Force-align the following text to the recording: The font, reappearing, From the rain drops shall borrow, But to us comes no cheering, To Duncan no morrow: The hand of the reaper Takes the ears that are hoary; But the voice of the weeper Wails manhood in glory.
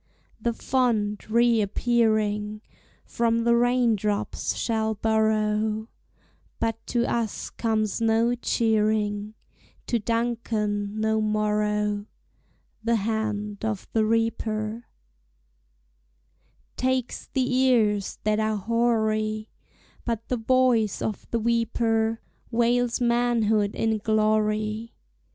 The 0.41 0.53
font, 0.53 1.29
reappearing, 1.29 2.61
From 3.05 3.43
the 3.43 3.55
rain 3.55 3.95
drops 3.95 4.55
shall 4.55 4.95
borrow, 4.95 5.89
But 6.59 6.83
to 6.87 7.05
us 7.05 7.51
comes 7.51 8.01
no 8.01 8.33
cheering, 8.33 9.35
To 9.85 9.99
Duncan 9.99 10.99
no 10.99 11.21
morrow: 11.21 12.07
The 12.83 12.95
hand 12.95 13.63
of 13.63 13.87
the 13.93 14.03
reaper 14.03 14.87
Takes 16.75 17.27
the 17.27 17.53
ears 17.53 18.17
that 18.23 18.39
are 18.39 18.57
hoary; 18.57 19.49
But 20.03 20.29
the 20.29 20.37
voice 20.37 21.03
of 21.03 21.29
the 21.29 21.37
weeper 21.37 22.21
Wails 22.49 22.99
manhood 22.99 23.75
in 23.75 23.99
glory. 23.99 24.95